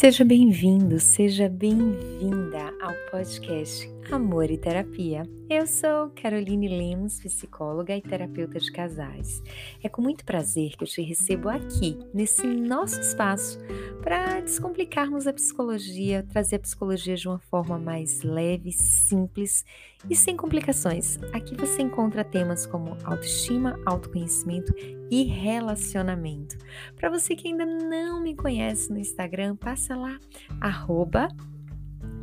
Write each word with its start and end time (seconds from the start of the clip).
Seja 0.00 0.24
bem-vindo, 0.24 0.98
seja 0.98 1.46
bem-vinda 1.46 2.72
ao 2.80 2.94
podcast 3.10 3.86
Amor 4.12 4.50
e 4.50 4.58
Terapia. 4.58 5.22
Eu 5.48 5.68
sou 5.68 6.10
Caroline 6.20 6.66
Lemos, 6.66 7.20
psicóloga 7.20 7.96
e 7.96 8.02
terapeuta 8.02 8.58
de 8.58 8.72
casais. 8.72 9.40
É 9.84 9.88
com 9.88 10.02
muito 10.02 10.24
prazer 10.24 10.76
que 10.76 10.82
eu 10.82 10.88
te 10.88 11.00
recebo 11.00 11.48
aqui, 11.48 11.96
nesse 12.12 12.44
nosso 12.44 13.00
espaço, 13.00 13.56
para 14.02 14.40
descomplicarmos 14.40 15.28
a 15.28 15.32
psicologia, 15.32 16.26
trazer 16.28 16.56
a 16.56 16.58
psicologia 16.58 17.14
de 17.14 17.28
uma 17.28 17.38
forma 17.38 17.78
mais 17.78 18.22
leve, 18.22 18.72
simples 18.72 19.64
e 20.08 20.16
sem 20.16 20.36
complicações. 20.36 21.16
Aqui 21.32 21.54
você 21.54 21.80
encontra 21.80 22.24
temas 22.24 22.66
como 22.66 22.96
autoestima, 23.04 23.78
autoconhecimento 23.86 24.74
e 25.08 25.22
relacionamento. 25.22 26.58
Para 26.96 27.10
você 27.10 27.36
que 27.36 27.46
ainda 27.46 27.64
não 27.64 28.20
me 28.20 28.34
conhece 28.34 28.90
no 28.90 28.98
Instagram, 28.98 29.54
passa 29.54 29.94
lá, 29.94 30.18
arroba 30.60 31.28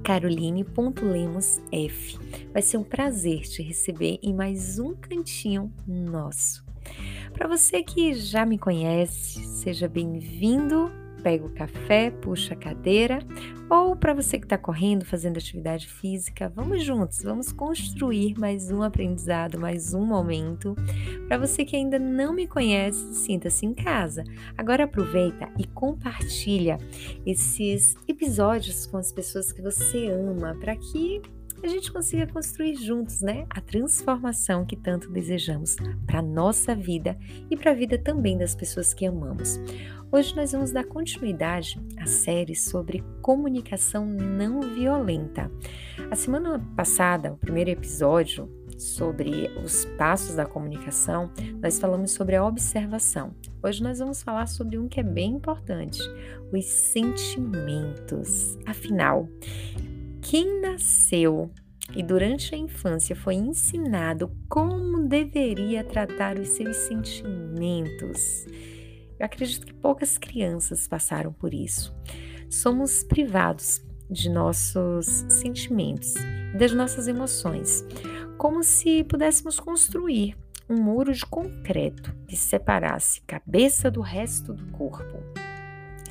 caroline.lemosf. 0.08 2.18
Vai 2.54 2.62
ser 2.62 2.78
um 2.78 2.84
prazer 2.84 3.42
te 3.42 3.62
receber 3.62 4.18
em 4.24 4.34
mais 4.34 4.80
um 4.80 4.96
cantinho 4.96 5.70
nosso. 5.86 6.66
Para 7.34 7.46
você 7.46 7.84
que 7.84 8.14
já 8.14 8.46
me 8.46 8.58
conhece, 8.58 9.44
seja 9.44 9.90
bem-vindo 9.90 10.90
pega 11.28 11.46
o 11.46 11.50
café, 11.50 12.10
puxa 12.10 12.54
a 12.54 12.58
cadeira, 12.58 13.20
ou 13.70 13.98
para 13.98 14.14
você 14.14 14.40
que 14.40 14.46
está 14.46 14.58
correndo, 14.58 15.04
fazendo 15.04 15.36
atividade 15.36 15.86
física, 15.86 16.48
vamos 16.56 16.82
juntos, 16.86 17.22
vamos 17.22 17.52
construir 17.52 18.40
mais 18.40 18.72
um 18.72 18.82
aprendizado, 18.82 19.60
mais 19.60 19.94
um 19.94 20.06
momento. 20.06 20.74
Para 21.28 21.38
você 21.38 21.66
que 21.66 21.76
ainda 21.76 22.00
não 22.00 22.32
me 22.32 22.48
conhece, 22.48 23.14
sinta-se 23.14 23.66
em 23.66 23.74
casa. 23.74 24.24
Agora 24.58 24.86
aproveita 24.86 25.50
e 25.60 25.68
compartilha 25.68 26.78
esses 27.26 27.94
episódios 28.08 28.86
com 28.86 28.96
as 28.96 29.12
pessoas 29.12 29.52
que 29.52 29.62
você 29.62 30.08
ama, 30.08 30.56
para 30.56 30.78
que 30.78 31.22
a 31.64 31.68
gente 31.68 31.92
consiga 31.92 32.28
construir 32.28 32.76
juntos, 32.76 33.22
né, 33.22 33.46
a 33.50 33.60
transformação 33.60 34.66
que 34.66 34.76
tanto 34.76 35.10
desejamos 35.12 35.76
para 36.06 36.22
nossa 36.22 36.76
vida 36.76 37.18
e 37.50 37.58
para 37.58 37.72
a 37.72 37.76
vida 37.76 37.98
também 37.98 38.38
das 38.38 38.56
pessoas 38.56 38.94
que 38.94 39.06
amamos. 39.06 39.60
Hoje 40.12 40.36
nós 40.36 40.54
vamos 40.54 40.72
dar 40.72 40.86
continuidade 40.86 41.82
à 41.98 42.06
série 42.06 42.56
sobre 42.56 43.04
comunicação 43.22 44.06
não 44.06 44.62
violenta. 44.62 45.52
A 46.10 46.16
semana 46.16 46.60
passada, 46.76 47.34
o 47.34 47.38
primeiro 47.38 47.72
episódio 47.72 48.50
sobre 48.78 49.50
os 49.64 49.84
passos 49.98 50.36
da 50.36 50.46
comunicação, 50.46 51.30
nós 51.62 51.80
falamos 51.80 52.12
sobre 52.12 52.36
a 52.36 52.46
observação. 52.46 53.36
Hoje 53.62 53.84
nós 53.84 54.00
vamos 54.00 54.22
falar 54.22 54.48
sobre 54.48 54.78
um 54.78 54.88
que 54.88 55.00
é 55.00 55.04
bem 55.04 55.34
importante: 55.34 56.00
os 56.54 56.66
sentimentos. 56.66 58.58
Afinal, 58.66 59.28
quem 60.30 60.62
nasceu 60.62 61.52
e 61.96 62.04
durante 62.04 62.54
a 62.54 62.58
infância 62.58 63.16
foi 63.16 63.36
ensinado 63.36 64.30
como 64.50 65.08
deveria 65.08 65.84
tratar 65.84 66.38
os 66.38 66.50
seus 66.50 66.76
sentimentos 66.76 68.46
eu 69.20 69.26
acredito 69.26 69.66
que 69.66 69.74
poucas 69.74 70.18
crianças 70.18 70.88
passaram 70.88 71.34
por 71.34 71.54
isso. 71.54 71.96
Somos 72.50 73.04
privados 73.04 73.82
de 74.10 74.30
nossos 74.30 75.26
sentimentos 75.28 76.14
das 76.58 76.72
nossas 76.72 77.08
emoções, 77.08 77.84
como 78.38 78.64
se 78.64 79.04
pudéssemos 79.04 79.60
construir 79.60 80.38
um 80.70 80.76
muro 80.76 81.14
de 81.14 81.26
concreto 81.26 82.14
que 82.28 82.38
separasse 82.38 83.22
cabeça 83.22 83.90
do 83.90 84.02
resto 84.02 84.54
do 84.54 84.66
corpo. 84.72 85.47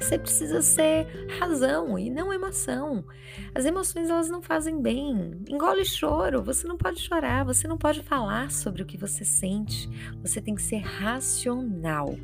Você 0.01 0.19
precisa 0.19 0.63
ser 0.63 1.07
razão 1.39 1.99
e 1.99 2.11
não 2.11 2.33
emoção. 2.33 3.05
As 3.55 3.65
emoções 3.65 4.09
elas 4.09 4.29
não 4.29 4.43
fazem 4.43 4.81
bem. 4.81 5.41
Engole 5.49 5.85
choro, 5.85 6.43
você 6.43 6.67
não 6.67 6.77
pode 6.77 7.01
chorar, 7.01 7.45
você 7.45 7.67
não 7.67 7.79
pode 7.79 8.03
falar 8.03 8.51
sobre 8.51 8.83
o 8.83 8.87
que 8.87 8.97
você 8.97 9.25
sente. 9.25 9.89
Você 10.23 10.41
tem 10.41 10.55
que 10.55 10.63
ser 10.63 10.79
racional. 10.79 12.15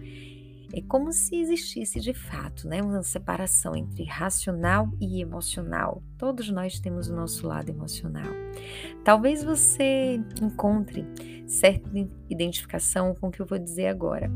É 0.75 0.81
como 0.81 1.13
se 1.13 1.37
existisse 1.37 2.01
de 2.01 2.15
fato 2.15 2.67
né, 2.67 2.81
uma 2.83 3.03
separação 3.03 3.77
entre 3.77 4.05
racional 4.05 4.91
e 4.99 5.21
emocional. 5.21 6.03
Todos 6.17 6.49
nós 6.49 6.81
temos 6.81 7.09
o 7.09 7.15
nosso 7.15 7.47
lado 7.47 7.69
emocional. 7.69 8.33
Talvez 9.05 9.45
você 9.45 10.19
encontre 10.41 11.05
certa 11.47 11.91
identificação 12.31 13.15
com 13.15 13.29
o 13.29 13.31
que 13.31 13.41
eu 13.41 13.47
vou 13.47 13.59
dizer 13.59 13.89
agora. 13.89 14.31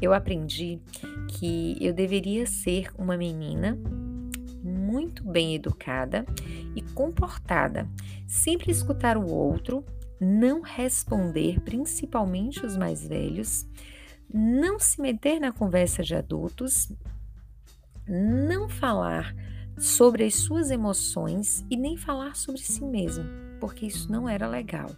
Eu 0.00 0.12
aprendi 0.12 0.80
que 1.28 1.76
eu 1.80 1.92
deveria 1.92 2.46
ser 2.46 2.90
uma 2.98 3.16
menina 3.16 3.78
muito 4.62 5.24
bem 5.24 5.54
educada 5.54 6.26
e 6.74 6.82
comportada, 6.82 7.88
sempre 8.26 8.70
escutar 8.70 9.16
o 9.16 9.26
outro, 9.26 9.84
não 10.20 10.60
responder, 10.60 11.60
principalmente 11.60 12.64
os 12.64 12.76
mais 12.76 13.06
velhos 13.06 13.66
não 14.32 14.78
se 14.78 15.00
meter 15.00 15.40
na 15.40 15.52
conversa 15.52 16.02
de 16.02 16.14
adultos, 16.14 16.92
não 18.08 18.68
falar 18.68 19.34
sobre 19.78 20.24
as 20.24 20.34
suas 20.34 20.70
emoções 20.70 21.64
e 21.70 21.76
nem 21.76 21.96
falar 21.96 22.34
sobre 22.34 22.60
si 22.60 22.84
mesmo, 22.84 23.24
porque 23.60 23.86
isso 23.86 24.10
não 24.10 24.28
era 24.28 24.48
legal. 24.48 24.90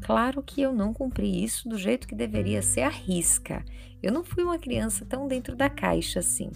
Claro 0.00 0.42
que 0.42 0.60
eu 0.60 0.72
não 0.72 0.92
cumpri 0.92 1.42
isso 1.42 1.68
do 1.68 1.78
jeito 1.78 2.08
que 2.08 2.14
deveria 2.14 2.62
ser 2.62 2.82
a 2.82 2.88
risca. 2.88 3.64
Eu 4.02 4.12
não 4.12 4.24
fui 4.24 4.42
uma 4.42 4.58
criança 4.58 5.04
tão 5.04 5.28
dentro 5.28 5.54
da 5.54 5.70
caixa 5.70 6.18
assim. 6.18 6.50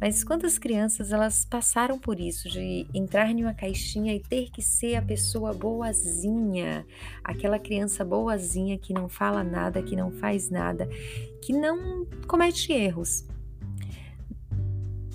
Mas 0.00 0.22
quantas 0.22 0.58
crianças 0.58 1.12
elas 1.12 1.44
passaram 1.44 1.98
por 1.98 2.20
isso 2.20 2.48
de 2.48 2.86
entrar 2.92 3.30
em 3.30 3.42
uma 3.42 3.54
caixinha 3.54 4.14
e 4.14 4.20
ter 4.20 4.50
que 4.50 4.60
ser 4.60 4.96
a 4.96 5.02
pessoa 5.02 5.54
boazinha, 5.54 6.86
aquela 7.24 7.58
criança 7.58 8.04
boazinha 8.04 8.76
que 8.76 8.92
não 8.92 9.08
fala 9.08 9.42
nada, 9.42 9.82
que 9.82 9.96
não 9.96 10.10
faz 10.10 10.50
nada, 10.50 10.86
que 11.40 11.52
não 11.52 12.06
comete 12.26 12.72
erros. 12.72 13.24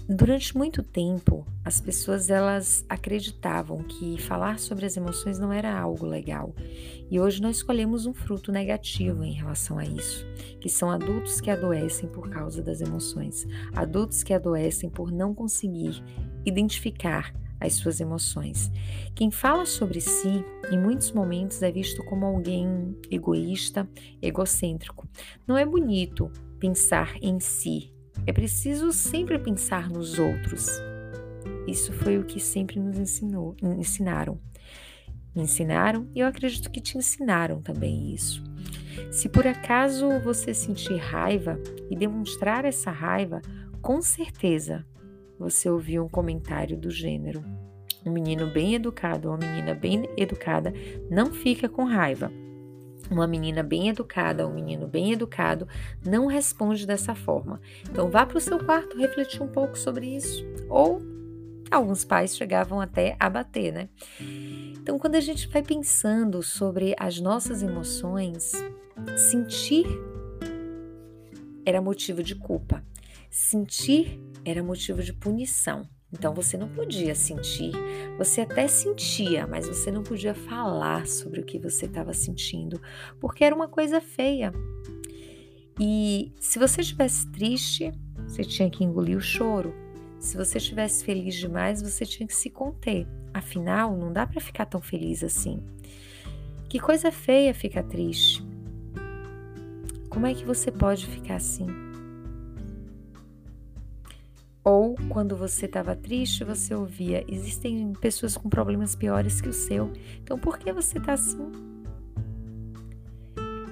Durante 0.07 0.55
muito 0.55 0.83
tempo, 0.83 1.43
as 1.63 1.81
pessoas 1.81 2.29
elas 2.29 2.85
acreditavam 2.87 3.79
que 3.79 4.21
falar 4.21 4.59
sobre 4.59 4.85
as 4.85 4.95
emoções 4.95 5.39
não 5.39 5.51
era 5.51 5.75
algo 5.75 6.05
legal. 6.05 6.53
E 7.09 7.19
hoje 7.19 7.41
nós 7.41 7.57
escolhemos 7.57 8.05
um 8.05 8.13
fruto 8.13 8.51
negativo 8.51 9.23
em 9.23 9.33
relação 9.33 9.79
a 9.79 9.83
isso, 9.83 10.23
que 10.61 10.69
são 10.69 10.91
adultos 10.91 11.41
que 11.41 11.49
adoecem 11.49 12.07
por 12.07 12.29
causa 12.29 12.61
das 12.61 12.81
emoções, 12.81 13.47
adultos 13.75 14.21
que 14.21 14.31
adoecem 14.31 14.91
por 14.91 15.11
não 15.11 15.33
conseguir 15.33 16.03
identificar 16.45 17.33
as 17.59 17.73
suas 17.73 17.99
emoções. 17.99 18.71
Quem 19.15 19.31
fala 19.31 19.65
sobre 19.65 19.99
si, 20.01 20.45
em 20.71 20.79
muitos 20.79 21.11
momentos 21.13 21.63
é 21.63 21.71
visto 21.71 22.03
como 22.05 22.27
alguém 22.27 22.95
egoísta, 23.09 23.89
egocêntrico. 24.21 25.07
Não 25.47 25.57
é 25.57 25.65
bonito 25.65 26.31
pensar 26.59 27.15
em 27.23 27.39
si, 27.39 27.94
é 28.25 28.33
preciso 28.33 28.91
sempre 28.91 29.37
pensar 29.39 29.89
nos 29.89 30.19
outros. 30.19 30.67
Isso 31.67 31.91
foi 31.93 32.17
o 32.17 32.25
que 32.25 32.39
sempre 32.39 32.79
nos 32.79 32.97
ensinou, 32.97 33.55
ensinaram. 33.61 34.39
Me 35.35 35.41
ensinaram 35.43 36.07
e 36.13 36.19
eu 36.19 36.27
acredito 36.27 36.71
que 36.71 36.79
te 36.79 36.97
ensinaram 36.97 37.61
também 37.61 38.13
isso. 38.13 38.43
Se 39.11 39.27
por 39.27 39.45
acaso 39.45 40.07
você 40.19 40.53
sentir 40.53 40.95
raiva 40.97 41.59
e 41.89 41.95
demonstrar 41.95 42.65
essa 42.65 42.91
raiva, 42.91 43.41
com 43.81 44.01
certeza 44.01 44.85
você 45.37 45.69
ouviu 45.69 46.05
um 46.05 46.09
comentário 46.09 46.77
do 46.77 46.89
gênero: 46.89 47.43
um 48.05 48.11
menino 48.11 48.47
bem 48.51 48.75
educado 48.75 49.27
ou 49.27 49.35
uma 49.35 49.45
menina 49.45 49.73
bem 49.73 50.07
educada 50.15 50.73
não 51.09 51.33
fica 51.33 51.67
com 51.67 51.83
raiva. 51.83 52.31
Uma 53.09 53.27
menina 53.27 53.61
bem 53.61 53.89
educada, 53.89 54.47
um 54.47 54.53
menino 54.53 54.87
bem 54.87 55.13
educado, 55.13 55.67
não 56.03 56.25
responde 56.25 56.87
dessa 56.87 57.13
forma. 57.13 57.61
Então 57.89 58.09
vá 58.09 58.25
para 58.25 58.37
o 58.37 58.41
seu 58.41 58.63
quarto 58.63 58.97
refletir 58.97 59.43
um 59.43 59.47
pouco 59.47 59.77
sobre 59.77 60.15
isso. 60.15 60.43
Ou 60.69 61.01
alguns 61.69 62.03
pais 62.03 62.35
chegavam 62.35 62.79
até 62.81 63.15
a 63.19 63.29
bater, 63.29 63.71
né? 63.71 63.89
Então, 64.85 64.99
quando 64.99 65.15
a 65.15 65.19
gente 65.19 65.47
vai 65.47 65.63
pensando 65.63 66.43
sobre 66.43 66.95
as 66.99 67.19
nossas 67.19 67.63
emoções, 67.63 68.51
sentir 69.17 69.87
era 71.65 71.81
motivo 71.81 72.21
de 72.21 72.35
culpa, 72.35 72.83
sentir 73.31 74.21
era 74.45 74.61
motivo 74.61 75.01
de 75.01 75.11
punição. 75.11 75.89
Então 76.17 76.33
você 76.33 76.57
não 76.57 76.69
podia 76.69 77.13
sentir, 77.13 77.73
você 78.17 78.41
até 78.41 78.69
sentia, 78.69 79.45
mas 79.45 79.67
você 79.67 79.91
não 79.91 80.01
podia 80.01 80.33
falar 80.33 81.05
sobre 81.05 81.41
o 81.41 81.43
que 81.43 81.59
você 81.59 81.87
estava 81.87 82.13
sentindo, 82.13 82.81
porque 83.19 83.43
era 83.43 83.53
uma 83.53 83.67
coisa 83.67 83.99
feia. 83.99 84.53
E 85.77 86.31
se 86.39 86.57
você 86.57 86.79
estivesse 86.79 87.29
triste, 87.33 87.91
você 88.25 88.45
tinha 88.45 88.69
que 88.69 88.81
engolir 88.81 89.17
o 89.17 89.21
choro. 89.21 89.75
Se 90.17 90.37
você 90.37 90.57
estivesse 90.57 91.03
feliz 91.03 91.35
demais, 91.35 91.81
você 91.81 92.05
tinha 92.05 92.25
que 92.25 92.35
se 92.35 92.49
conter. 92.49 93.05
Afinal, 93.33 93.97
não 93.97 94.13
dá 94.13 94.25
para 94.25 94.39
ficar 94.39 94.65
tão 94.65 94.81
feliz 94.81 95.21
assim. 95.21 95.61
Que 96.69 96.79
coisa 96.79 97.11
feia 97.11 97.53
ficar 97.53 97.83
triste. 97.83 98.41
Como 100.09 100.25
é 100.25 100.33
que 100.33 100.45
você 100.45 100.71
pode 100.71 101.05
ficar 101.07 101.35
assim? 101.35 101.84
Ou 104.65 104.95
quando 105.09 105.37
você 105.37 105.67
estava 105.67 105.95
triste, 105.95 106.43
você 106.43 106.73
ouvia: 106.73 107.23
existem 107.27 107.93
pessoas 107.93 108.35
com 108.35 108.49
problemas 108.49 108.95
piores 108.95 109.39
que 109.39 109.47
o 109.47 109.53
seu. 109.53 109.93
Então 110.23 110.39
por 110.39 110.57
que 110.57 110.73
você 110.73 110.97
está 110.97 111.13
assim? 111.13 111.51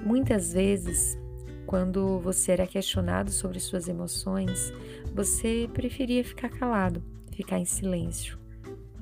Muitas 0.06 0.52
vezes, 0.52 1.18
quando 1.66 2.20
você 2.20 2.52
era 2.52 2.66
questionado 2.66 3.32
sobre 3.32 3.58
suas 3.58 3.88
emoções, 3.88 4.72
você 5.12 5.68
preferia 5.74 6.22
ficar 6.22 6.48
calado, 6.50 7.02
ficar 7.32 7.58
em 7.58 7.64
silêncio. 7.64 8.38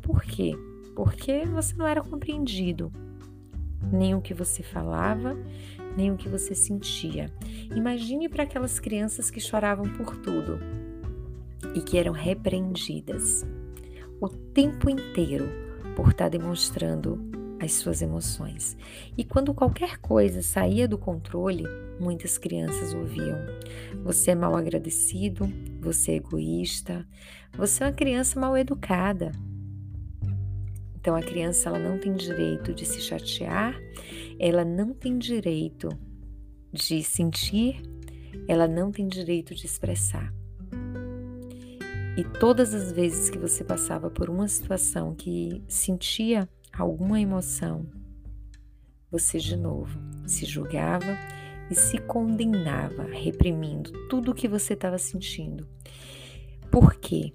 Por 0.00 0.22
quê? 0.22 0.52
Porque 0.96 1.44
você 1.44 1.76
não 1.76 1.86
era 1.86 2.00
compreendido. 2.00 2.90
Nem 3.92 4.14
o 4.14 4.22
que 4.22 4.32
você 4.32 4.62
falava, 4.62 5.36
nem 5.94 6.10
o 6.10 6.16
que 6.16 6.28
você 6.28 6.54
sentia. 6.54 7.30
Imagine 7.74 8.28
para 8.28 8.44
aquelas 8.44 8.78
crianças 8.80 9.30
que 9.30 9.40
choravam 9.40 9.92
por 9.92 10.16
tudo 10.16 10.71
e 11.74 11.80
que 11.80 11.98
eram 11.98 12.12
repreendidas 12.12 13.46
o 14.20 14.28
tempo 14.28 14.88
inteiro 14.88 15.48
por 15.96 16.10
estar 16.10 16.28
demonstrando 16.28 17.19
as 17.60 17.72
suas 17.74 18.02
emoções. 18.02 18.76
E 19.16 19.24
quando 19.24 19.54
qualquer 19.54 19.98
coisa 19.98 20.42
saía 20.42 20.88
do 20.88 20.98
controle, 20.98 21.64
muitas 22.00 22.36
crianças 22.36 22.92
ouviam: 22.92 23.38
Você 24.04 24.32
é 24.32 24.34
mal 24.34 24.56
agradecido, 24.56 25.50
você 25.80 26.12
é 26.12 26.16
egoísta, 26.16 27.06
você 27.52 27.84
é 27.84 27.86
uma 27.86 27.92
criança 27.92 28.38
mal 28.38 28.56
educada. 28.56 29.32
Então 30.96 31.16
a 31.16 31.22
criança 31.22 31.68
ela 31.68 31.78
não 31.78 31.98
tem 31.98 32.12
direito 32.12 32.72
de 32.72 32.86
se 32.86 33.00
chatear, 33.00 33.75
ela 34.38 34.64
não 34.64 34.92
tem 34.92 35.18
direito 35.18 35.88
de 36.72 37.02
sentir, 37.02 37.82
ela 38.46 38.68
não 38.68 38.90
tem 38.90 39.08
direito 39.08 39.54
de 39.54 39.66
expressar. 39.66 40.32
E 42.14 42.25
todas 42.25 42.75
as 42.75 42.93
vezes 42.93 43.31
que 43.31 43.38
você 43.38 43.64
passava 43.64 44.11
por 44.11 44.29
uma 44.29 44.47
situação 44.47 45.14
que 45.14 45.64
sentia 45.67 46.47
alguma 46.70 47.19
emoção, 47.19 47.87
você 49.11 49.38
de 49.38 49.56
novo 49.56 49.99
se 50.26 50.44
julgava 50.44 51.17
e 51.70 51.75
se 51.75 51.97
condenava, 51.97 53.05
reprimindo 53.05 53.91
tudo 54.09 54.31
o 54.31 54.35
que 54.35 54.47
você 54.47 54.75
estava 54.75 54.99
sentindo. 54.99 55.67
Por 56.70 56.97
quê? 56.97 57.32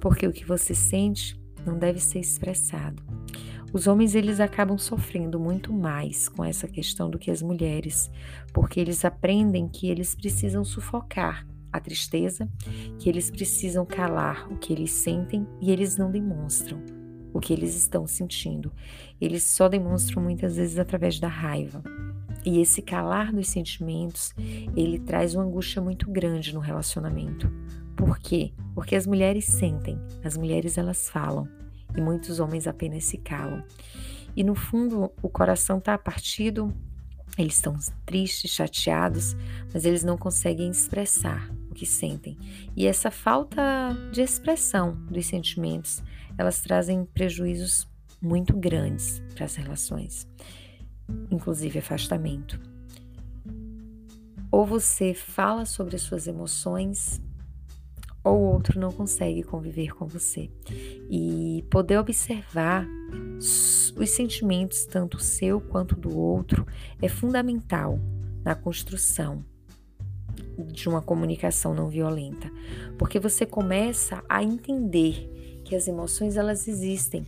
Porque 0.00 0.26
o 0.26 0.32
que 0.32 0.44
você 0.44 0.74
sente 0.74 1.40
não 1.64 1.78
deve 1.78 2.00
ser 2.00 2.18
expressado. 2.18 3.00
Os 3.72 3.86
homens 3.86 4.16
eles 4.16 4.40
acabam 4.40 4.76
sofrendo 4.76 5.38
muito 5.38 5.72
mais 5.72 6.28
com 6.28 6.44
essa 6.44 6.66
questão 6.66 7.08
do 7.08 7.18
que 7.18 7.30
as 7.30 7.42
mulheres, 7.42 8.10
porque 8.52 8.80
eles 8.80 9.04
aprendem 9.04 9.68
que 9.68 9.88
eles 9.88 10.16
precisam 10.16 10.64
sufocar 10.64 11.46
a 11.72 11.80
tristeza, 11.80 12.48
que 12.98 13.08
eles 13.08 13.30
precisam 13.30 13.84
calar 13.84 14.50
o 14.52 14.56
que 14.56 14.72
eles 14.72 14.90
sentem 14.90 15.46
e 15.60 15.70
eles 15.70 15.96
não 15.96 16.10
demonstram 16.10 16.82
o 17.32 17.40
que 17.40 17.52
eles 17.52 17.76
estão 17.76 18.06
sentindo. 18.06 18.72
Eles 19.20 19.44
só 19.44 19.68
demonstram 19.68 20.22
muitas 20.22 20.56
vezes 20.56 20.78
através 20.78 21.20
da 21.20 21.28
raiva. 21.28 21.82
E 22.44 22.60
esse 22.60 22.80
calar 22.80 23.32
dos 23.32 23.48
sentimentos, 23.48 24.32
ele 24.76 24.98
traz 24.98 25.34
uma 25.34 25.44
angústia 25.44 25.82
muito 25.82 26.10
grande 26.10 26.54
no 26.54 26.60
relacionamento. 26.60 27.50
Por 27.96 28.18
quê? 28.18 28.52
Porque 28.74 28.94
as 28.94 29.06
mulheres 29.06 29.44
sentem, 29.44 30.00
as 30.24 30.36
mulheres 30.36 30.78
elas 30.78 31.08
falam 31.08 31.48
e 31.96 32.00
muitos 32.00 32.38
homens 32.38 32.66
apenas 32.66 33.04
se 33.04 33.18
calam. 33.18 33.62
E 34.36 34.44
no 34.44 34.54
fundo, 34.54 35.10
o 35.20 35.28
coração 35.28 35.78
está 35.78 35.98
partido, 35.98 36.72
eles 37.36 37.54
estão 37.54 37.76
tristes, 38.06 38.52
chateados, 38.52 39.36
mas 39.72 39.84
eles 39.84 40.04
não 40.04 40.16
conseguem 40.16 40.70
expressar 40.70 41.50
que 41.78 41.86
sentem. 41.86 42.36
E 42.76 42.86
essa 42.86 43.08
falta 43.08 43.62
de 44.12 44.20
expressão 44.20 44.96
dos 45.08 45.26
sentimentos, 45.26 46.02
elas 46.36 46.60
trazem 46.60 47.04
prejuízos 47.04 47.88
muito 48.20 48.56
grandes 48.56 49.22
para 49.34 49.44
as 49.44 49.54
relações, 49.54 50.26
inclusive 51.30 51.78
afastamento. 51.78 52.60
Ou 54.50 54.66
você 54.66 55.14
fala 55.14 55.64
sobre 55.64 55.94
as 55.94 56.02
suas 56.02 56.26
emoções, 56.26 57.22
ou 58.24 58.36
o 58.38 58.52
outro 58.54 58.80
não 58.80 58.90
consegue 58.90 59.44
conviver 59.44 59.94
com 59.94 60.06
você. 60.06 60.50
E 61.08 61.64
poder 61.70 61.98
observar 61.98 62.84
os 63.38 64.10
sentimentos, 64.10 64.84
tanto 64.84 65.20
seu 65.20 65.60
quanto 65.60 65.94
do 65.94 66.18
outro, 66.18 66.66
é 67.00 67.08
fundamental 67.08 68.00
na 68.44 68.56
construção 68.56 69.44
de 70.66 70.88
uma 70.88 71.00
comunicação 71.00 71.74
não 71.74 71.88
violenta, 71.88 72.50
porque 72.98 73.20
você 73.20 73.46
começa 73.46 74.22
a 74.28 74.42
entender 74.42 75.62
que 75.64 75.76
as 75.76 75.86
emoções 75.86 76.36
elas 76.36 76.66
existem 76.66 77.26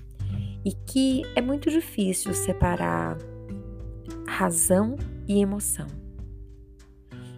e 0.64 0.72
que 0.72 1.22
é 1.34 1.40
muito 1.40 1.70
difícil 1.70 2.34
separar 2.34 3.16
razão 4.26 4.96
e 5.28 5.40
emoção. 5.40 5.86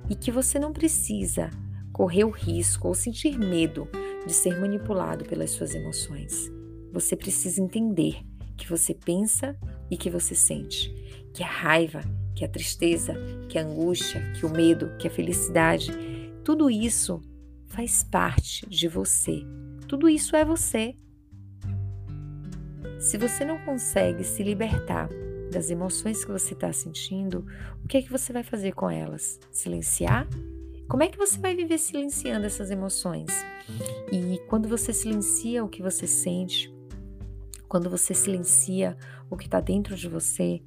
E 0.08 0.14
que 0.14 0.30
você 0.30 0.58
não 0.58 0.72
precisa 0.72 1.50
correr 1.92 2.24
o 2.24 2.30
risco 2.30 2.88
ou 2.88 2.94
sentir 2.94 3.38
medo 3.38 3.88
de 4.26 4.32
ser 4.32 4.58
manipulado 4.58 5.24
pelas 5.24 5.50
suas 5.50 5.74
emoções. 5.74 6.50
Você 6.92 7.16
precisa 7.16 7.60
entender 7.60 8.22
que 8.56 8.68
você 8.68 8.94
pensa 8.94 9.56
e 9.90 9.96
que 9.96 10.10
você 10.10 10.34
sente, 10.34 10.90
que 11.32 11.42
a 11.42 11.46
raiva 11.46 12.00
que 12.34 12.44
a 12.44 12.48
tristeza, 12.48 13.14
que 13.48 13.58
a 13.58 13.62
angústia, 13.62 14.20
que 14.32 14.46
o 14.46 14.50
medo, 14.50 14.96
que 14.98 15.06
a 15.06 15.10
felicidade, 15.10 15.92
tudo 16.44 16.70
isso 16.70 17.20
faz 17.66 18.02
parte 18.02 18.66
de 18.68 18.88
você. 18.88 19.42
Tudo 19.88 20.08
isso 20.08 20.34
é 20.36 20.44
você. 20.44 20.94
Se 22.98 23.18
você 23.18 23.44
não 23.44 23.58
consegue 23.58 24.24
se 24.24 24.42
libertar 24.42 25.08
das 25.52 25.70
emoções 25.70 26.24
que 26.24 26.30
você 26.30 26.54
está 26.54 26.72
sentindo, 26.72 27.44
o 27.84 27.88
que 27.88 27.98
é 27.98 28.02
que 28.02 28.10
você 28.10 28.32
vai 28.32 28.42
fazer 28.42 28.72
com 28.72 28.90
elas? 28.90 29.38
Silenciar? 29.50 30.26
Como 30.88 31.02
é 31.02 31.08
que 31.08 31.18
você 31.18 31.38
vai 31.38 31.54
viver 31.54 31.78
silenciando 31.78 32.46
essas 32.46 32.70
emoções? 32.70 33.28
E 34.10 34.38
quando 34.48 34.68
você 34.68 34.92
silencia 34.92 35.64
o 35.64 35.68
que 35.68 35.82
você 35.82 36.06
sente, 36.06 36.72
quando 37.72 37.88
você 37.88 38.12
silencia 38.12 38.94
o 39.30 39.36
que 39.38 39.46
está 39.46 39.58
dentro 39.58 39.96
de 39.96 40.06
você, 40.06 40.60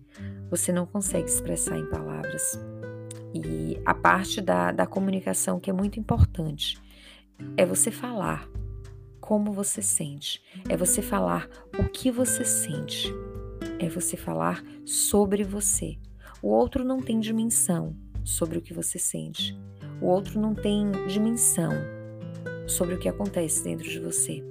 você 0.49 0.71
não 0.71 0.87
consegue 0.87 1.29
expressar 1.29 1.77
em 1.77 1.87
palavras. 1.87 2.59
E 3.31 3.79
a 3.85 3.93
parte 3.93 4.41
da, 4.41 4.71
da 4.71 4.87
comunicação 4.87 5.59
que 5.59 5.69
é 5.69 5.73
muito 5.73 5.99
importante 5.99 6.81
é 7.55 7.63
você 7.63 7.91
falar 7.91 8.49
como 9.21 9.53
você 9.53 9.83
sente, 9.83 10.41
é 10.67 10.75
você 10.75 10.99
falar 10.99 11.47
o 11.77 11.83
que 11.83 12.09
você 12.09 12.43
sente, 12.43 13.13
é 13.77 13.87
você 13.87 14.17
falar 14.17 14.63
sobre 14.83 15.43
você. 15.43 15.99
O 16.41 16.47
outro 16.47 16.83
não 16.83 16.99
tem 16.99 17.19
dimensão 17.19 17.95
sobre 18.23 18.57
o 18.57 18.61
que 18.63 18.73
você 18.73 18.97
sente, 18.97 19.55
o 20.01 20.07
outro 20.07 20.41
não 20.41 20.55
tem 20.55 20.91
dimensão 21.07 21.71
sobre 22.67 22.95
o 22.95 22.99
que 22.99 23.09
acontece 23.09 23.63
dentro 23.63 23.89
de 23.89 23.99
você. 23.99 24.43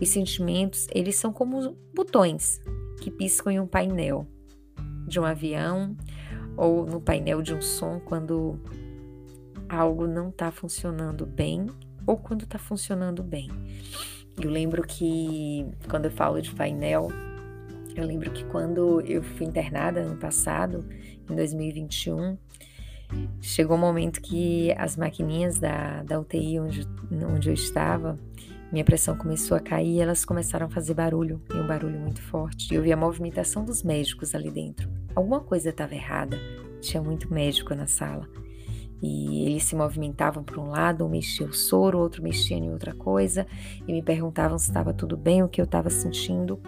Os 0.00 0.08
sentimentos, 0.08 0.86
eles 0.94 1.16
são 1.16 1.32
como 1.32 1.76
botões 1.94 2.60
que 3.00 3.10
piscam 3.10 3.52
em 3.52 3.60
um 3.60 3.66
painel 3.66 4.26
de 5.06 5.18
um 5.18 5.24
avião 5.24 5.96
ou 6.56 6.84
no 6.86 7.00
painel 7.00 7.42
de 7.42 7.54
um 7.54 7.62
som 7.62 8.00
quando 8.00 8.60
algo 9.68 10.06
não 10.06 10.28
está 10.28 10.50
funcionando 10.50 11.26
bem 11.26 11.66
ou 12.06 12.16
quando 12.16 12.44
está 12.44 12.58
funcionando 12.58 13.22
bem. 13.22 13.48
Eu 14.40 14.50
lembro 14.50 14.82
que 14.82 15.66
quando 15.88 16.06
eu 16.06 16.10
falo 16.10 16.40
de 16.40 16.54
painel, 16.54 17.08
eu 17.94 18.06
lembro 18.06 18.30
que 18.30 18.44
quando 18.44 19.00
eu 19.02 19.22
fui 19.22 19.46
internada 19.46 20.00
ano 20.00 20.16
passado, 20.16 20.84
em 21.28 21.34
2021, 21.34 22.38
chegou 23.40 23.76
um 23.76 23.80
momento 23.80 24.20
que 24.20 24.72
as 24.76 24.96
maquininhas 24.96 25.58
da, 25.58 26.02
da 26.02 26.20
UTI 26.20 26.60
onde, 26.60 26.88
onde 27.10 27.48
eu 27.48 27.54
estava 27.54 28.18
minha 28.70 28.84
pressão 28.84 29.16
começou 29.16 29.56
a 29.56 29.60
cair 29.60 29.94
e 29.94 30.00
elas 30.00 30.26
começaram 30.26 30.66
a 30.66 30.70
fazer 30.70 30.92
barulho, 30.92 31.40
e 31.50 31.56
um 31.56 31.66
barulho 31.66 31.98
muito 31.98 32.20
forte. 32.20 32.74
Eu 32.74 32.82
vi 32.82 32.92
a 32.92 32.96
movimentação 32.96 33.64
dos 33.64 33.82
médicos 33.82 34.34
ali 34.34 34.50
dentro. 34.50 34.90
Alguma 35.14 35.40
coisa 35.40 35.70
estava 35.70 35.94
errada. 35.94 36.38
Tinha 36.80 37.02
muito 37.02 37.32
médico 37.32 37.74
na 37.74 37.86
sala. 37.86 38.28
E 39.02 39.46
eles 39.46 39.64
se 39.64 39.74
movimentavam 39.74 40.42
para 40.44 40.60
um 40.60 40.68
lado, 40.68 41.06
um 41.06 41.08
mexia 41.08 41.46
o 41.46 41.52
soro, 41.52 41.98
outro 41.98 42.22
mexia 42.22 42.58
em 42.58 42.70
outra 42.70 42.92
coisa, 42.92 43.46
e 43.86 43.92
me 43.92 44.02
perguntavam 44.02 44.58
se 44.58 44.68
estava 44.68 44.92
tudo 44.92 45.16
bem, 45.16 45.42
o 45.42 45.48
que 45.48 45.60
eu 45.60 45.64
estava 45.64 45.88
sentindo. 45.88 46.60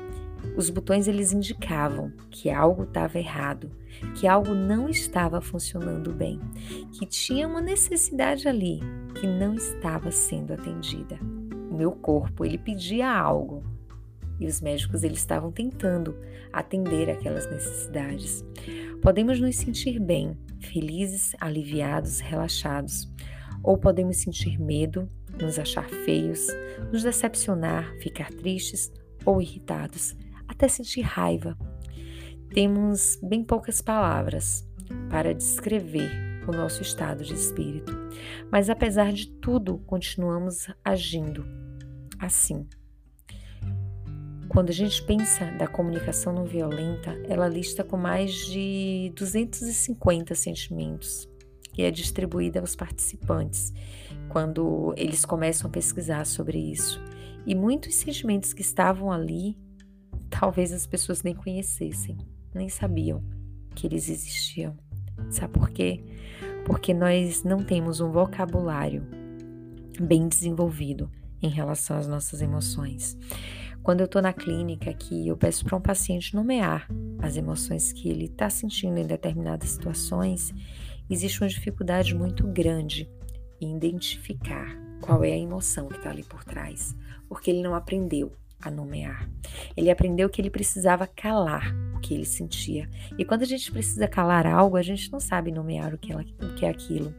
Os 0.56 0.70
botões 0.70 1.08
eles 1.08 1.32
indicavam 1.32 2.12
que 2.30 2.50
algo 2.50 2.84
estava 2.84 3.18
errado, 3.18 3.70
que 4.14 4.26
algo 4.26 4.54
não 4.54 4.88
estava 4.88 5.40
funcionando 5.40 6.12
bem, 6.12 6.40
que 6.92 7.06
tinha 7.06 7.46
uma 7.46 7.60
necessidade 7.60 8.48
ali 8.48 8.80
que 9.14 9.26
não 9.26 9.54
estava 9.54 10.10
sendo 10.10 10.52
atendida 10.52 11.18
meu 11.80 11.92
corpo, 11.92 12.44
ele 12.44 12.58
pedia 12.58 13.10
algo. 13.10 13.64
E 14.38 14.46
os 14.46 14.60
médicos 14.60 15.02
eles 15.02 15.18
estavam 15.18 15.50
tentando 15.50 16.14
atender 16.52 17.08
aquelas 17.08 17.50
necessidades. 17.50 18.44
Podemos 19.00 19.40
nos 19.40 19.56
sentir 19.56 19.98
bem, 19.98 20.36
felizes, 20.60 21.34
aliviados, 21.40 22.20
relaxados, 22.20 23.10
ou 23.62 23.78
podemos 23.78 24.18
sentir 24.18 24.58
medo, 24.60 25.08
nos 25.40 25.58
achar 25.58 25.88
feios, 25.88 26.46
nos 26.92 27.02
decepcionar, 27.02 27.94
ficar 28.00 28.30
tristes 28.30 28.92
ou 29.24 29.40
irritados, 29.40 30.14
até 30.50 30.68
sentir 30.68 31.02
raiva. 31.02 31.56
Temos 32.52 33.18
bem 33.22 33.44
poucas 33.44 33.80
palavras 33.80 34.66
para 35.08 35.32
descrever 35.32 36.10
o 36.48 36.52
nosso 36.52 36.82
estado 36.82 37.24
de 37.24 37.34
espírito, 37.34 37.92
mas 38.50 38.68
apesar 38.68 39.12
de 39.12 39.28
tudo, 39.28 39.78
continuamos 39.86 40.66
agindo 40.84 41.46
assim. 42.18 42.66
Quando 44.48 44.70
a 44.70 44.72
gente 44.72 45.00
pensa 45.04 45.44
da 45.52 45.68
comunicação 45.68 46.32
não 46.32 46.44
violenta, 46.44 47.12
ela 47.28 47.46
lista 47.46 47.84
com 47.84 47.96
mais 47.96 48.32
de 48.46 49.12
250 49.14 50.34
sentimentos 50.34 51.28
que 51.72 51.82
é 51.82 51.90
distribuída 51.90 52.58
aos 52.58 52.74
participantes 52.74 53.72
quando 54.28 54.92
eles 54.96 55.24
começam 55.24 55.68
a 55.68 55.72
pesquisar 55.72 56.26
sobre 56.26 56.58
isso. 56.58 57.00
E 57.46 57.54
muitos 57.54 57.94
sentimentos 57.94 58.52
que 58.52 58.60
estavam 58.60 59.10
ali, 59.10 59.56
talvez 60.40 60.72
as 60.72 60.86
pessoas 60.86 61.22
nem 61.22 61.34
conhecessem, 61.34 62.16
nem 62.54 62.66
sabiam 62.70 63.22
que 63.74 63.86
eles 63.86 64.08
existiam. 64.08 64.74
Sabe 65.28 65.52
por 65.52 65.68
quê? 65.68 66.02
Porque 66.64 66.94
nós 66.94 67.44
não 67.44 67.62
temos 67.62 68.00
um 68.00 68.10
vocabulário 68.10 69.06
bem 70.00 70.26
desenvolvido 70.26 71.10
em 71.42 71.50
relação 71.50 71.98
às 71.98 72.06
nossas 72.06 72.40
emoções. 72.40 73.18
Quando 73.82 74.00
eu 74.00 74.06
estou 74.06 74.22
na 74.22 74.32
clínica 74.32 74.94
que 74.94 75.28
eu 75.28 75.36
peço 75.36 75.62
para 75.62 75.76
um 75.76 75.80
paciente 75.80 76.34
nomear 76.34 76.88
as 77.18 77.36
emoções 77.36 77.92
que 77.92 78.08
ele 78.08 78.24
está 78.24 78.48
sentindo 78.48 78.98
em 78.98 79.06
determinadas 79.06 79.68
situações, 79.68 80.54
existe 81.10 81.42
uma 81.42 81.50
dificuldade 81.50 82.14
muito 82.14 82.46
grande 82.46 83.10
em 83.60 83.76
identificar 83.76 84.74
qual 85.02 85.22
é 85.22 85.32
a 85.32 85.38
emoção 85.38 85.86
que 85.86 85.98
está 85.98 86.08
ali 86.08 86.24
por 86.24 86.44
trás, 86.44 86.96
porque 87.28 87.50
ele 87.50 87.62
não 87.62 87.74
aprendeu 87.74 88.32
a 88.60 88.70
nomear. 88.70 89.28
Ele 89.76 89.90
aprendeu 89.90 90.28
que 90.28 90.40
ele 90.40 90.50
precisava 90.50 91.06
calar 91.06 91.74
o 91.94 92.00
que 92.00 92.14
ele 92.14 92.24
sentia. 92.24 92.88
E 93.18 93.24
quando 93.24 93.42
a 93.42 93.46
gente 93.46 93.70
precisa 93.70 94.06
calar 94.06 94.46
algo, 94.46 94.76
a 94.76 94.82
gente 94.82 95.10
não 95.10 95.20
sabe 95.20 95.50
nomear 95.50 95.94
o 95.94 95.98
que, 95.98 96.12
ela, 96.12 96.22
o 96.22 96.54
que 96.54 96.64
é 96.64 96.68
aquilo. 96.68 97.14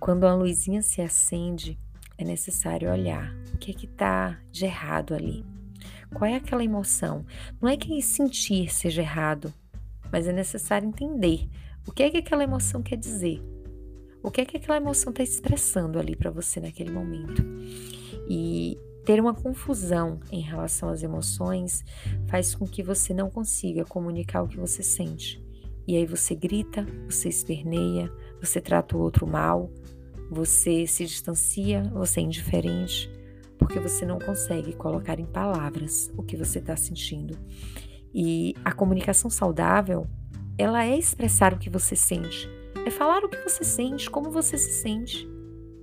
Quando 0.00 0.26
a 0.26 0.34
luzinha 0.34 0.82
se 0.82 1.00
acende, 1.00 1.78
é 2.16 2.24
necessário 2.24 2.90
olhar 2.90 3.34
o 3.52 3.58
que 3.58 3.70
é 3.70 3.74
que 3.74 3.86
está 3.86 4.38
de 4.50 4.64
errado 4.64 5.14
ali. 5.14 5.44
Qual 6.12 6.30
é 6.30 6.36
aquela 6.36 6.62
emoção? 6.62 7.24
Não 7.60 7.68
é 7.68 7.76
que 7.76 8.00
sentir 8.00 8.72
seja 8.72 9.02
errado, 9.02 9.52
mas 10.12 10.28
é 10.28 10.32
necessário 10.32 10.86
entender 10.86 11.48
o 11.86 11.92
que 11.92 12.02
é 12.02 12.10
que 12.10 12.18
aquela 12.18 12.44
emoção 12.44 12.82
quer 12.82 12.96
dizer. 12.96 13.42
O 14.22 14.30
que 14.30 14.40
é 14.40 14.44
que 14.44 14.56
aquela 14.56 14.78
emoção 14.78 15.10
está 15.10 15.22
expressando 15.22 15.98
ali 15.98 16.16
para 16.16 16.30
você 16.30 16.60
naquele 16.60 16.90
momento. 16.90 17.44
E 18.28 18.78
ter 19.04 19.20
uma 19.20 19.34
confusão 19.34 20.18
em 20.32 20.40
relação 20.40 20.88
às 20.88 21.02
emoções 21.02 21.84
faz 22.26 22.54
com 22.54 22.66
que 22.66 22.82
você 22.82 23.12
não 23.12 23.30
consiga 23.30 23.84
comunicar 23.84 24.42
o 24.42 24.48
que 24.48 24.58
você 24.58 24.82
sente. 24.82 25.42
E 25.86 25.96
aí 25.96 26.06
você 26.06 26.34
grita, 26.34 26.86
você 27.08 27.28
esperneia, 27.28 28.10
você 28.40 28.60
trata 28.60 28.96
o 28.96 29.00
outro 29.00 29.26
mal, 29.26 29.70
você 30.30 30.86
se 30.86 31.04
distancia, 31.04 31.82
você 31.92 32.20
é 32.20 32.22
indiferente, 32.22 33.10
porque 33.58 33.78
você 33.78 34.06
não 34.06 34.18
consegue 34.18 34.72
colocar 34.72 35.20
em 35.20 35.26
palavras 35.26 36.10
o 36.16 36.22
que 36.22 36.36
você 36.36 36.58
está 36.58 36.74
sentindo. 36.74 37.36
E 38.14 38.54
a 38.64 38.72
comunicação 38.72 39.28
saudável, 39.28 40.06
ela 40.56 40.84
é 40.84 40.96
expressar 40.96 41.52
o 41.52 41.58
que 41.58 41.68
você 41.68 41.94
sente, 41.94 42.48
é 42.86 42.90
falar 42.90 43.22
o 43.22 43.28
que 43.28 43.42
você 43.42 43.64
sente, 43.64 44.08
como 44.08 44.30
você 44.30 44.56
se 44.56 44.80
sente, 44.80 45.28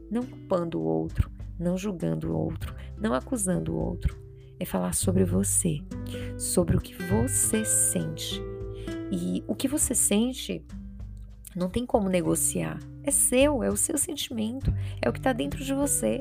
não 0.10 0.24
culpando 0.24 0.80
o 0.80 0.84
outro, 0.84 1.30
não 1.62 1.78
julgando 1.78 2.32
o 2.32 2.38
outro, 2.38 2.76
não 2.98 3.14
acusando 3.14 3.74
o 3.74 3.78
outro. 3.78 4.20
É 4.60 4.66
falar 4.66 4.94
sobre 4.94 5.24
você, 5.24 5.80
sobre 6.38 6.78
o 6.78 6.82
que 6.82 6.94
você 6.94 7.66
sente. 7.66 8.42
E 9.12 9.44
o 9.48 9.56
que 9.56 9.68
você 9.68 9.96
sente 9.96 10.64
não 11.56 11.70
tem 11.70 11.86
como 11.86 12.10
negociar. 12.10 12.80
É 13.04 13.10
seu, 13.10 13.64
é 13.64 13.70
o 13.70 13.78
seu 13.78 13.98
sentimento, 13.98 14.72
é 15.02 15.10
o 15.10 15.14
que 15.14 15.20
está 15.20 15.34
dentro 15.34 15.64
de 15.64 15.74
você. 15.74 16.18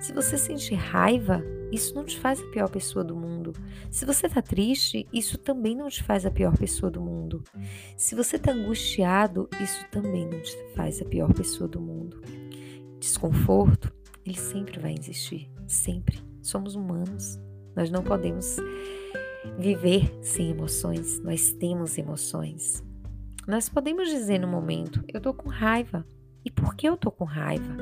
Se 0.00 0.12
você 0.12 0.36
sente 0.36 0.74
raiva, 0.74 1.42
isso 1.72 1.94
não 1.94 2.04
te 2.04 2.18
faz 2.18 2.40
a 2.40 2.46
pior 2.50 2.68
pessoa 2.68 3.04
do 3.04 3.16
mundo. 3.16 3.52
Se 3.90 4.04
você 4.04 4.26
está 4.26 4.42
triste, 4.42 5.06
isso 5.12 5.38
também 5.38 5.74
não 5.74 5.88
te 5.88 6.02
faz 6.02 6.26
a 6.26 6.30
pior 6.30 6.56
pessoa 6.56 6.90
do 6.90 7.00
mundo. 7.00 7.42
Se 7.96 8.14
você 8.14 8.36
está 8.36 8.52
angustiado, 8.52 9.48
isso 9.60 9.84
também 9.90 10.28
não 10.28 10.40
te 10.40 10.56
faz 10.74 11.00
a 11.00 11.04
pior 11.04 11.32
pessoa 11.32 11.68
do 11.68 11.80
mundo. 11.80 12.20
Desconforto, 12.98 13.92
ele 14.26 14.38
sempre 14.38 14.78
vai 14.78 14.94
existir, 14.98 15.48
sempre. 15.66 16.20
Somos 16.42 16.74
humanos, 16.74 17.38
nós 17.74 17.90
não 17.90 18.02
podemos 18.02 18.56
viver 19.58 20.12
sem 20.22 20.50
emoções, 20.50 21.20
nós 21.20 21.52
temos 21.52 21.96
emoções. 21.96 22.84
Nós 23.46 23.68
podemos 23.68 24.08
dizer 24.08 24.40
no 24.40 24.48
momento: 24.48 25.04
eu 25.12 25.20
tô 25.20 25.32
com 25.32 25.48
raiva. 25.48 26.04
E 26.44 26.50
por 26.50 26.76
que 26.76 26.88
eu 26.88 26.96
tô 26.96 27.10
com 27.10 27.24
raiva? 27.24 27.76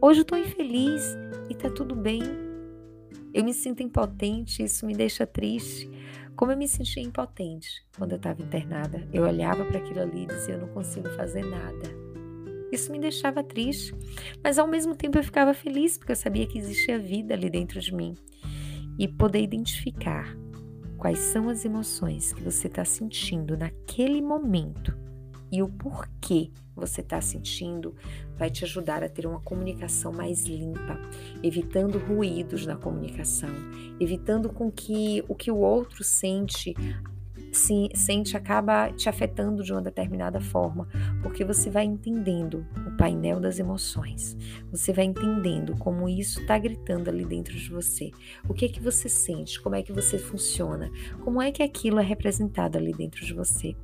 Hoje 0.00 0.20
eu 0.20 0.24
tô 0.24 0.36
infeliz 0.36 1.16
e 1.48 1.54
tá 1.54 1.68
tudo 1.70 1.96
bem. 1.96 2.22
Eu 3.32 3.42
me 3.44 3.52
sinto 3.52 3.82
impotente, 3.82 4.62
isso 4.62 4.86
me 4.86 4.94
deixa 4.94 5.26
triste. 5.26 5.90
Como 6.36 6.52
eu 6.52 6.56
me 6.56 6.68
sentia 6.68 7.02
impotente 7.02 7.84
quando 7.96 8.12
eu 8.12 8.16
estava 8.16 8.42
internada. 8.42 9.08
Eu 9.12 9.24
olhava 9.24 9.64
para 9.64 9.78
aquilo 9.78 10.00
ali 10.00 10.24
e 10.24 10.26
dizia: 10.26 10.54
eu 10.54 10.60
não 10.60 10.68
consigo 10.68 11.08
fazer 11.10 11.44
nada. 11.44 12.03
Isso 12.74 12.90
me 12.90 12.98
deixava 12.98 13.44
triste, 13.44 13.94
mas 14.42 14.58
ao 14.58 14.66
mesmo 14.66 14.96
tempo 14.96 15.16
eu 15.16 15.22
ficava 15.22 15.54
feliz 15.54 15.96
porque 15.96 16.10
eu 16.10 16.16
sabia 16.16 16.44
que 16.44 16.58
existia 16.58 16.98
vida 16.98 17.32
ali 17.32 17.48
dentro 17.48 17.80
de 17.80 17.94
mim. 17.94 18.16
E 18.98 19.06
poder 19.06 19.40
identificar 19.40 20.36
quais 20.98 21.20
são 21.20 21.48
as 21.48 21.64
emoções 21.64 22.32
que 22.32 22.42
você 22.42 22.66
está 22.66 22.84
sentindo 22.84 23.56
naquele 23.56 24.20
momento 24.20 24.92
e 25.52 25.62
o 25.62 25.68
porquê 25.68 26.50
você 26.74 27.00
está 27.00 27.20
sentindo 27.20 27.94
vai 28.36 28.50
te 28.50 28.64
ajudar 28.64 29.04
a 29.04 29.08
ter 29.08 29.24
uma 29.24 29.40
comunicação 29.40 30.12
mais 30.12 30.44
limpa, 30.44 30.98
evitando 31.44 31.96
ruídos 31.98 32.66
na 32.66 32.76
comunicação, 32.76 33.54
evitando 34.00 34.52
com 34.52 34.68
que 34.68 35.22
o 35.28 35.34
que 35.36 35.48
o 35.48 35.58
outro 35.58 36.02
sente 36.02 36.74
se 37.56 37.88
sente 37.94 38.36
acaba 38.36 38.90
te 38.92 39.08
afetando 39.08 39.62
de 39.62 39.72
uma 39.72 39.82
determinada 39.82 40.40
forma, 40.40 40.88
porque 41.22 41.44
você 41.44 41.70
vai 41.70 41.84
entendendo 41.84 42.66
o 42.86 42.96
painel 42.96 43.40
das 43.40 43.58
emoções. 43.58 44.36
Você 44.70 44.92
vai 44.92 45.04
entendendo 45.04 45.76
como 45.76 46.08
isso 46.08 46.40
está 46.40 46.58
gritando 46.58 47.08
ali 47.08 47.24
dentro 47.24 47.54
de 47.54 47.70
você. 47.70 48.10
O 48.48 48.54
que 48.54 48.64
é 48.64 48.68
que 48.68 48.80
você 48.80 49.08
sente? 49.08 49.60
Como 49.60 49.74
é 49.74 49.82
que 49.82 49.92
você 49.92 50.18
funciona? 50.18 50.90
Como 51.22 51.40
é 51.40 51.50
que 51.50 51.62
aquilo 51.62 52.00
é 52.00 52.02
representado 52.02 52.76
ali 52.76 52.92
dentro 52.92 53.24
de 53.24 53.32
você? 53.32 53.76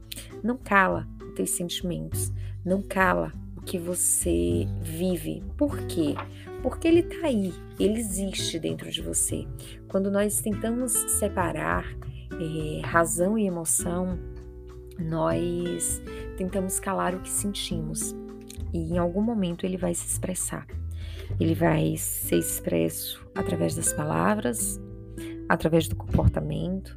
Não 0.42 0.56
cala 0.56 1.08
os 1.22 1.34
teus 1.34 1.50
sentimentos, 1.50 2.32
não 2.64 2.82
cala 2.82 3.32
o 3.56 3.62
que 3.62 3.78
você 3.78 4.66
vive. 4.80 5.42
Por 5.56 5.78
quê? 5.86 6.14
Porque 6.62 6.88
ele 6.88 7.00
está 7.00 7.26
aí, 7.26 7.54
ele 7.78 7.98
existe 7.98 8.58
dentro 8.58 8.90
de 8.90 9.00
você. 9.00 9.46
Quando 9.88 10.10
nós 10.10 10.40
tentamos 10.40 10.92
separar 10.92 11.84
é, 12.40 12.80
razão 12.86 13.38
e 13.38 13.46
emoção, 13.46 14.18
nós 14.98 16.02
tentamos 16.36 16.80
calar 16.80 17.14
o 17.14 17.20
que 17.20 17.28
sentimos 17.28 18.14
e 18.72 18.78
em 18.78 18.98
algum 18.98 19.20
momento 19.20 19.64
ele 19.64 19.76
vai 19.76 19.94
se 19.94 20.06
expressar. 20.06 20.66
Ele 21.38 21.54
vai 21.54 21.96
ser 21.96 22.38
expresso 22.38 23.24
através 23.34 23.74
das 23.74 23.92
palavras, 23.92 24.80
através 25.48 25.86
do 25.86 25.96
comportamento, 25.96 26.96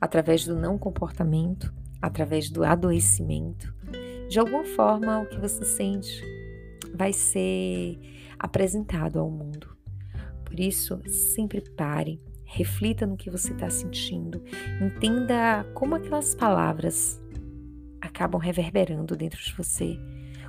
através 0.00 0.44
do 0.44 0.54
não 0.54 0.78
comportamento, 0.78 1.72
através 2.00 2.50
do 2.50 2.64
adoecimento. 2.64 3.74
De 4.28 4.38
alguma 4.38 4.64
forma, 4.64 5.20
o 5.20 5.26
que 5.26 5.38
você 5.38 5.64
sente 5.64 6.22
vai 6.94 7.12
ser 7.12 7.98
apresentado 8.38 9.18
ao 9.18 9.30
mundo. 9.30 9.76
Por 10.44 10.58
isso, 10.60 11.00
sempre 11.06 11.60
pare, 11.60 12.20
reflita 12.54 13.04
no 13.04 13.16
que 13.16 13.30
você 13.30 13.52
está 13.52 13.68
sentindo, 13.68 14.40
entenda 14.80 15.64
como 15.74 15.96
aquelas 15.96 16.36
palavras 16.36 17.20
acabam 18.00 18.40
reverberando 18.40 19.16
dentro 19.16 19.42
de 19.42 19.52
você, 19.52 19.98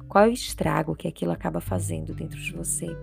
qual 0.07 0.25
é 0.25 0.27
o 0.27 0.31
estrago 0.31 0.95
que 0.95 1.07
aquilo 1.07 1.31
acaba 1.31 1.59
fazendo 1.59 2.13
dentro 2.13 2.39
de 2.39 2.53
você, 2.53 2.95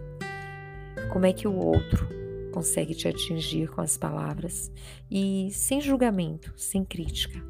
como 1.12 1.26
é 1.26 1.32
que 1.32 1.49
o 1.49 1.54
outro 1.54 2.06
consegue 2.52 2.94
te 2.94 3.09
atingir 3.09 3.68
com 3.71 3.80
as 3.80 3.97
palavras 3.97 4.71
e 5.11 5.49
sem 5.50 5.80
julgamento, 5.80 6.52
sem 6.56 6.85
crítica, 6.85 7.42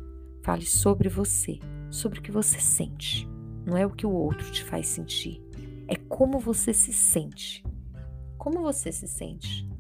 fale 0.43 0.65
sobre 0.65 1.11
você, 1.11 1.59
sobre 1.91 2.19
o 2.19 2.23
que 2.23 2.31
você 2.31 2.59
sente. 2.61 3.29
Não 3.67 3.77
é 3.77 3.85
o 3.85 3.91
que 3.91 4.07
o 4.07 4.11
outro 4.11 4.51
te 4.51 4.65
faz 4.65 4.87
sentir, 4.87 5.43
é 5.87 5.97
como 5.97 6.39
você 6.39 6.73
se 6.73 6.95
sente. 6.95 7.63
Como 8.39 8.63
você 8.63 8.91
se 8.91 9.07
sente? 9.07 9.72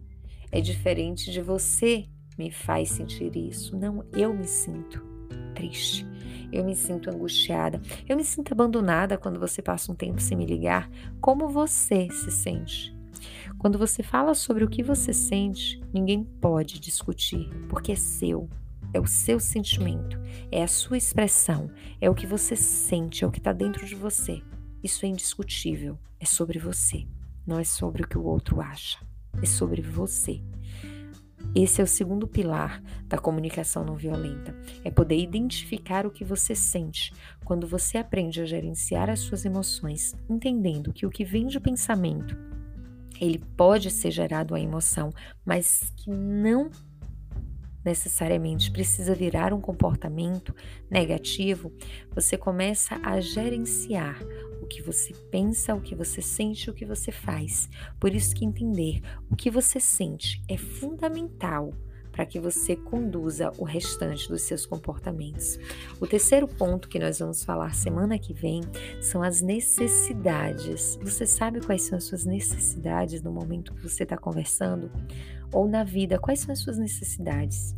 É 0.52 0.60
diferente 0.60 1.32
de 1.32 1.40
você 1.40 2.06
me 2.38 2.50
faz 2.50 2.90
sentir 2.90 3.34
isso. 3.36 3.76
Não, 3.76 4.04
eu 4.12 4.34
me 4.34 4.46
sinto 4.46 5.02
triste. 5.54 6.06
Eu 6.52 6.64
me 6.64 6.76
sinto 6.76 7.08
angustiada. 7.08 7.80
Eu 8.06 8.16
me 8.16 8.24
sinto 8.24 8.52
abandonada 8.52 9.16
quando 9.16 9.40
você 9.40 9.62
passa 9.62 9.90
um 9.90 9.94
tempo 9.94 10.20
sem 10.20 10.36
me 10.36 10.44
ligar. 10.44 10.90
Como 11.20 11.48
você 11.48 12.08
se 12.10 12.30
sente? 12.30 12.94
Quando 13.58 13.78
você 13.78 14.02
fala 14.02 14.34
sobre 14.34 14.64
o 14.64 14.68
que 14.68 14.82
você 14.82 15.12
sente, 15.12 15.80
ninguém 15.92 16.24
pode 16.24 16.80
discutir, 16.80 17.48
porque 17.68 17.92
é 17.92 17.96
seu, 17.96 18.48
é 18.92 19.00
o 19.00 19.06
seu 19.06 19.38
sentimento, 19.38 20.20
é 20.50 20.62
a 20.62 20.68
sua 20.68 20.96
expressão, 20.96 21.70
é 22.00 22.10
o 22.10 22.14
que 22.14 22.26
você 22.26 22.56
sente, 22.56 23.22
é 23.22 23.26
o 23.26 23.30
que 23.30 23.38
está 23.38 23.52
dentro 23.52 23.86
de 23.86 23.94
você. 23.94 24.42
Isso 24.82 25.06
é 25.06 25.08
indiscutível, 25.08 25.96
é 26.18 26.24
sobre 26.24 26.58
você, 26.58 27.06
não 27.46 27.60
é 27.60 27.64
sobre 27.64 28.02
o 28.02 28.08
que 28.08 28.18
o 28.18 28.24
outro 28.24 28.60
acha, 28.60 28.98
é 29.40 29.46
sobre 29.46 29.80
você. 29.80 30.42
Esse 31.54 31.80
é 31.82 31.84
o 31.84 31.86
segundo 31.86 32.26
pilar 32.26 32.82
da 33.06 33.18
comunicação 33.18 33.84
não 33.84 33.94
violenta. 33.94 34.56
É 34.84 34.90
poder 34.90 35.18
identificar 35.18 36.06
o 36.06 36.10
que 36.10 36.24
você 36.24 36.54
sente. 36.54 37.12
Quando 37.44 37.66
você 37.66 37.98
aprende 37.98 38.40
a 38.40 38.46
gerenciar 38.46 39.10
as 39.10 39.20
suas 39.20 39.44
emoções, 39.44 40.14
entendendo 40.30 40.92
que 40.92 41.04
o 41.04 41.10
que 41.10 41.24
vem 41.24 41.46
de 41.46 41.60
pensamento, 41.60 42.36
ele 43.20 43.38
pode 43.56 43.90
ser 43.90 44.10
gerado 44.10 44.54
a 44.54 44.60
emoção, 44.60 45.10
mas 45.44 45.92
que 45.96 46.10
não 46.10 46.70
necessariamente 47.84 48.70
precisa 48.70 49.14
virar 49.14 49.52
um 49.52 49.60
comportamento 49.60 50.54
negativo, 50.90 51.72
você 52.14 52.38
começa 52.38 52.98
a 53.02 53.20
gerenciar 53.20 54.18
o 54.62 54.66
que 54.66 54.80
você 54.80 55.12
pensa, 55.30 55.74
o 55.74 55.80
que 55.80 55.94
você 55.94 56.22
sente, 56.22 56.70
o 56.70 56.74
que 56.74 56.86
você 56.86 57.10
faz. 57.10 57.68
Por 58.00 58.14
isso 58.14 58.34
que 58.34 58.44
entender 58.44 59.02
o 59.28 59.36
que 59.36 59.50
você 59.50 59.80
sente 59.80 60.40
é 60.48 60.56
fundamental 60.56 61.74
para 62.12 62.26
que 62.26 62.38
você 62.38 62.76
conduza 62.76 63.50
o 63.58 63.64
restante 63.64 64.28
dos 64.28 64.42
seus 64.42 64.66
comportamentos. 64.66 65.58
O 65.98 66.06
terceiro 66.06 66.46
ponto 66.46 66.88
que 66.88 66.98
nós 66.98 67.18
vamos 67.18 67.42
falar 67.42 67.74
semana 67.74 68.18
que 68.18 68.34
vem 68.34 68.60
são 69.00 69.22
as 69.22 69.40
necessidades. 69.40 70.98
Você 71.02 71.26
sabe 71.26 71.64
quais 71.64 71.82
são 71.82 71.96
as 71.96 72.04
suas 72.04 72.24
necessidades 72.24 73.22
no 73.22 73.32
momento 73.32 73.74
que 73.74 73.82
você 73.82 74.02
está 74.02 74.16
conversando? 74.16 74.92
Ou 75.52 75.66
na 75.66 75.82
vida, 75.82 76.18
quais 76.18 76.40
são 76.40 76.52
as 76.52 76.60
suas 76.60 76.78
necessidades? 76.78 77.74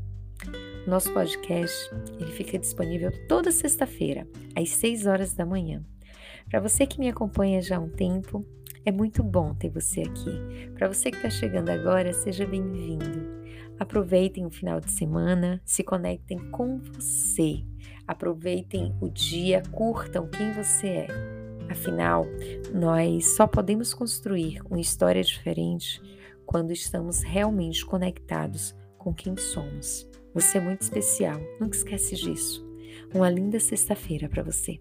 Nosso 0.87 1.13
podcast 1.13 1.91
ele 2.19 2.33
fica 2.33 2.59
disponível 2.59 3.11
toda 3.29 3.51
sexta-feira, 3.51 4.27
às 4.55 4.69
6 4.71 5.07
horas 5.07 5.33
da 5.33 5.47
manhã. 5.47 5.83
Para 6.49 6.61
você 6.61 6.87
que 6.87 7.01
me 7.01 7.09
acompanha 7.09 7.61
já 7.61 7.77
há 7.77 7.81
um 7.81 7.89
tempo, 7.89 8.45
é 8.85 8.93
muito 8.93 9.23
bom 9.23 9.55
ter 9.55 9.71
você 9.71 10.03
aqui. 10.03 10.71
Para 10.75 10.89
você 10.89 11.11
que 11.11 11.17
está 11.17 11.31
chegando 11.31 11.71
agora, 11.71 12.13
seja 12.13 12.47
bem-vindo. 12.47 13.45
Aproveitem 13.79 14.47
o 14.47 14.51
final 14.51 14.81
de 14.81 14.91
semana, 14.93 15.61
se 15.65 15.83
conectem 15.83 16.39
com 16.51 16.79
você. 16.79 17.65
Aproveitem 18.07 18.95
o 19.01 19.09
dia, 19.09 19.63
curtam 19.73 20.29
quem 20.29 20.53
você 20.53 20.87
é. 20.87 21.07
Afinal, 21.71 22.27
nós 22.73 23.35
só 23.35 23.47
podemos 23.47 23.95
construir 23.95 24.61
uma 24.69 24.81
história 24.81 25.23
diferente 25.23 26.01
quando 26.45 26.73
estamos 26.73 27.23
realmente 27.23 27.85
conectados 27.85 28.77
com 28.99 29.15
quem 29.15 29.37
somos. 29.37 30.09
Você 30.35 30.59
é 30.59 30.61
muito 30.61 30.83
especial, 30.83 31.41
nunca 31.61 31.77
esquece 31.77 32.15
disso. 32.17 32.65
Uma 33.15 33.31
linda 33.31 33.59
sexta-feira 33.59 34.29
para 34.29 34.43
você. 34.43 34.79